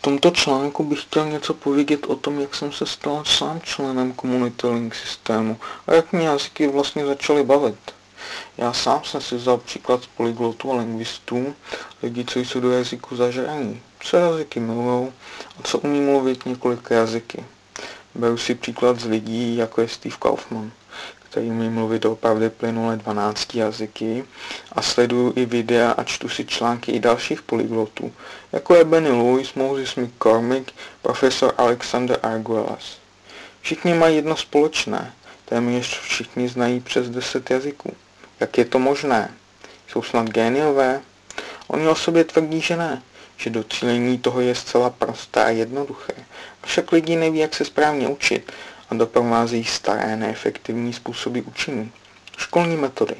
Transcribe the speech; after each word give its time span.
tomto 0.00 0.30
článku 0.30 0.84
bych 0.84 1.02
chtěl 1.02 1.26
něco 1.26 1.54
povědět 1.54 2.06
o 2.06 2.16
tom, 2.16 2.40
jak 2.40 2.54
jsem 2.54 2.72
se 2.72 2.86
stal 2.86 3.24
sám 3.24 3.60
členem 3.60 4.12
komunity 4.12 4.66
Link 4.66 4.94
systému 4.94 5.56
a 5.86 5.94
jak 5.94 6.12
mě 6.12 6.26
jazyky 6.26 6.68
vlastně 6.68 7.06
začaly 7.06 7.44
bavit. 7.44 7.78
Já 8.58 8.72
sám 8.72 9.04
jsem 9.04 9.20
si 9.20 9.36
vzal 9.36 9.58
příklad 9.58 10.02
z 10.02 10.06
polyglotů 10.06 10.72
a 10.72 10.76
lingvistů, 10.76 11.54
lidí, 12.02 12.24
co 12.24 12.38
jsou 12.38 12.60
do 12.60 12.70
jazyku 12.70 13.16
zažraní, 13.16 13.82
co 14.00 14.16
jazyky 14.16 14.60
milují 14.60 15.12
a 15.58 15.62
co 15.62 15.78
umí 15.78 16.00
mluvit 16.00 16.46
několika 16.46 16.94
jazyky. 16.94 17.44
Beru 18.14 18.36
si 18.36 18.54
příklad 18.54 19.00
z 19.00 19.04
lidí, 19.04 19.56
jako 19.56 19.80
je 19.80 19.88
Steve 19.88 20.16
Kaufman 20.18 20.70
který 21.30 21.46
umí 21.46 21.68
mluvit 21.68 22.04
opravdu 22.04 22.50
plynule 22.50 22.96
12 22.96 23.54
jazyky 23.54 24.24
a 24.72 24.82
sleduju 24.82 25.32
i 25.36 25.46
videa 25.46 25.90
a 25.90 26.04
čtu 26.04 26.28
si 26.28 26.44
články 26.44 26.92
i 26.92 27.00
dalších 27.00 27.42
polyglotů, 27.42 28.12
jako 28.52 28.74
je 28.74 28.84
Benny 28.84 29.10
Lewis, 29.10 29.54
Moses 29.54 29.96
McCormick, 29.96 30.72
profesor 31.02 31.54
Alexander 31.58 32.18
Arguelas. 32.22 32.98
Všichni 33.60 33.94
mají 33.94 34.16
jedno 34.16 34.36
společné, 34.36 35.12
téměř 35.44 36.00
všichni 36.00 36.48
znají 36.48 36.80
přes 36.80 37.10
10 37.10 37.50
jazyků. 37.50 37.92
Jak 38.40 38.58
je 38.58 38.64
to 38.64 38.78
možné? 38.78 39.34
Jsou 39.88 40.02
snad 40.02 40.28
géniové? 40.28 41.00
Oni 41.68 41.88
o 41.88 41.94
sobě 41.94 42.24
tvrdí, 42.24 42.60
že 42.60 42.76
ne, 42.76 43.02
že 43.36 43.50
docílení 43.50 44.18
toho 44.18 44.40
je 44.40 44.54
zcela 44.54 44.90
prosté 44.90 45.44
a 45.44 45.50
jednoduché. 45.50 46.14
Však 46.64 46.92
lidi 46.92 47.16
neví, 47.16 47.38
jak 47.38 47.54
se 47.54 47.64
správně 47.64 48.08
učit 48.08 48.52
a 48.90 48.94
doprovázejí 48.94 49.64
staré 49.64 50.16
neefektivní 50.16 50.92
způsoby 50.92 51.40
učení. 51.40 51.92
Školní 52.36 52.76
metody. 52.76 53.14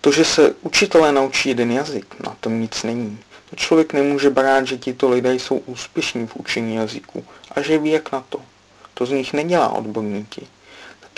To, 0.00 0.12
že 0.12 0.24
se 0.24 0.54
učitelé 0.60 1.12
naučí 1.12 1.48
jeden 1.48 1.70
jazyk, 1.70 2.20
na 2.20 2.36
tom 2.40 2.60
nic 2.60 2.82
není. 2.82 3.18
To 3.50 3.56
člověk 3.56 3.92
nemůže 3.92 4.30
brát, 4.30 4.66
že 4.66 4.78
tito 4.78 5.10
lidé 5.10 5.34
jsou 5.34 5.56
úspěšní 5.56 6.26
v 6.26 6.36
učení 6.36 6.74
jazyku 6.74 7.24
a 7.50 7.60
že 7.60 7.78
ví 7.78 7.90
jak 7.90 8.12
na 8.12 8.24
to. 8.28 8.40
To 8.94 9.06
z 9.06 9.10
nich 9.10 9.32
nedělá 9.32 9.68
odborníky. 9.68 10.46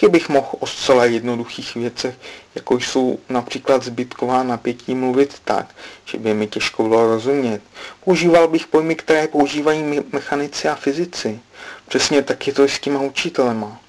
Taky 0.03 0.12
bych 0.12 0.28
mohl 0.28 0.48
o 0.61 0.67
zcela 0.67 1.05
jednoduchých 1.05 1.75
věcech, 1.75 2.14
jako 2.55 2.77
jsou 2.77 3.19
například 3.28 3.83
zbytková 3.83 4.42
napětí, 4.42 4.95
mluvit 4.95 5.34
tak, 5.45 5.75
že 6.05 6.19
by 6.19 6.34
mi 6.34 6.47
těžko 6.47 6.83
bylo 6.83 7.06
rozumět. 7.06 7.62
Používal 8.05 8.48
bych 8.48 8.67
pojmy, 8.67 8.95
které 8.95 9.28
používají 9.28 10.00
mechanici 10.12 10.69
a 10.69 10.75
fyzici. 10.75 11.41
Přesně 11.89 12.23
tak 12.23 12.47
je 12.47 12.53
to 12.53 12.69
s 12.69 12.78
těma 12.78 13.00
učitelema. 13.00 13.80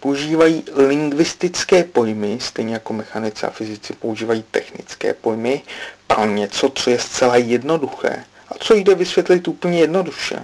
Používají 0.00 0.64
lingvistické 0.74 1.84
pojmy, 1.84 2.38
stejně 2.40 2.74
jako 2.74 2.92
mechanici 2.92 3.46
a 3.46 3.50
fyzici 3.50 3.92
používají 3.92 4.44
technické 4.50 5.14
pojmy, 5.14 5.62
pro 6.06 6.26
něco, 6.26 6.70
co 6.74 6.90
je 6.90 6.98
zcela 6.98 7.36
jednoduché 7.36 8.24
a 8.48 8.54
co 8.58 8.74
jde 8.74 8.94
vysvětlit 8.94 9.48
úplně 9.48 9.80
jednoduše. 9.80 10.42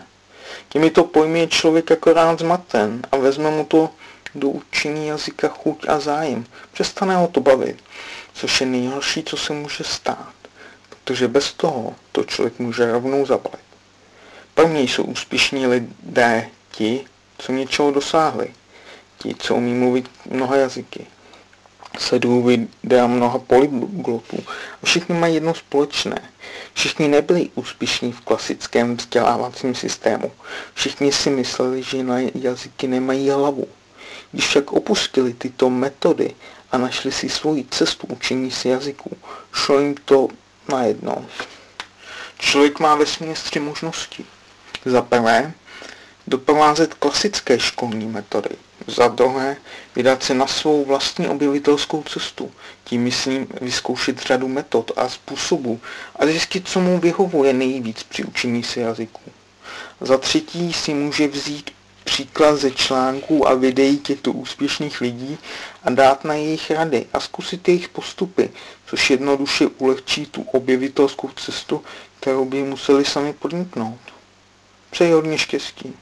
Těmito 0.68 1.04
pojmy 1.04 1.40
je 1.40 1.46
člověk 1.46 1.92
akorát 1.92 2.38
zmaten 2.38 3.02
a 3.12 3.16
vezme 3.16 3.50
mu 3.50 3.64
to 3.64 3.90
do 4.34 4.48
učení 4.48 5.06
jazyka 5.06 5.48
chuť 5.48 5.88
a 5.88 6.00
zájem. 6.00 6.44
Přestane 6.72 7.16
ho 7.16 7.28
to 7.28 7.40
bavit, 7.40 7.84
což 8.32 8.60
je 8.60 8.66
nejhorší, 8.66 9.22
co 9.22 9.36
se 9.36 9.52
může 9.52 9.84
stát, 9.84 10.34
protože 10.88 11.28
bez 11.28 11.52
toho 11.52 11.94
to 12.12 12.24
člověk 12.24 12.58
může 12.58 12.92
rovnou 12.92 13.26
zabalit. 13.26 13.62
Mě 14.66 14.80
jsou 14.80 15.02
úspěšní 15.02 15.66
lidé 15.66 16.48
ti, 16.70 17.04
co 17.38 17.52
něčeho 17.52 17.90
dosáhli, 17.90 18.54
ti, 19.18 19.34
co 19.34 19.54
umí 19.54 19.74
mluvit 19.74 20.10
mnoha 20.30 20.56
jazyky. 20.56 21.06
Sleduju 21.98 22.42
videa 22.42 23.06
mnoha 23.06 23.38
polyglotů 23.38 24.44
a 24.82 24.86
všichni 24.86 25.14
mají 25.14 25.34
jedno 25.34 25.54
společné. 25.54 26.22
Všichni 26.74 27.08
nebyli 27.08 27.50
úspěšní 27.54 28.12
v 28.12 28.20
klasickém 28.20 28.96
vzdělávacím 28.96 29.74
systému. 29.74 30.32
Všichni 30.74 31.12
si 31.12 31.30
mysleli, 31.30 31.82
že 31.82 32.02
na 32.02 32.18
jazyky 32.34 32.88
nemají 32.88 33.30
hlavu. 33.30 33.68
Když 34.32 34.46
však 34.46 34.72
opustili 34.72 35.34
tyto 35.34 35.70
metody 35.70 36.34
a 36.72 36.78
našli 36.78 37.12
si 37.12 37.28
svoji 37.28 37.64
cestu 37.70 38.06
učení 38.06 38.50
si 38.50 38.68
jazyků, 38.68 39.16
šlo 39.52 39.80
jim 39.80 39.94
to 40.04 40.28
najednou. 40.68 41.26
Člověk 42.38 42.80
má 42.80 42.94
ve 42.94 43.04
tři 43.34 43.60
možnosti. 43.60 44.24
Za 44.84 45.02
prvé, 45.02 45.52
doprovázet 46.26 46.94
klasické 46.94 47.58
školní 47.58 48.06
metody. 48.06 48.50
Za 48.86 49.08
druhé, 49.08 49.56
vydat 49.96 50.22
se 50.22 50.34
na 50.34 50.46
svou 50.46 50.84
vlastní 50.84 51.28
objevitelskou 51.28 52.02
cestu. 52.02 52.52
Tím 52.84 53.02
myslím 53.02 53.46
vyzkoušet 53.60 54.22
řadu 54.22 54.48
metod 54.48 54.90
a 54.96 55.08
způsobů 55.08 55.80
a 56.16 56.26
zjistit, 56.26 56.68
co 56.68 56.80
mu 56.80 56.98
vyhovuje 56.98 57.52
nejvíc 57.52 58.02
při 58.02 58.24
učení 58.24 58.62
si 58.62 58.80
jazyků. 58.80 59.20
Za 60.00 60.18
třetí 60.18 60.72
si 60.72 60.94
může 60.94 61.28
vzít 61.28 61.70
příklad 62.12 62.56
ze 62.56 62.70
článků 62.70 63.48
a 63.48 63.54
videí 63.54 63.98
těchto 63.98 64.32
úspěšných 64.32 65.00
lidí 65.00 65.38
a 65.84 65.90
dát 65.90 66.24
na 66.24 66.34
jejich 66.34 66.70
rady 66.70 67.06
a 67.12 67.20
zkusit 67.20 67.68
jejich 67.68 67.88
postupy, 67.88 68.50
což 68.86 69.10
jednoduše 69.10 69.66
ulehčí 69.66 70.26
tu 70.26 70.42
objevitelskou 70.42 71.28
cestu, 71.28 71.84
kterou 72.20 72.44
by 72.44 72.62
museli 72.62 73.04
sami 73.04 73.32
podniknout. 73.32 74.00
Přeji 74.90 75.12
hodně 75.12 75.38
štěstí. 75.38 75.94